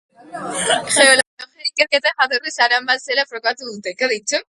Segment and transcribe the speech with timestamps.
[0.95, 4.39] Geologia ikerketek jatorriz haran bat zela frogatu dute.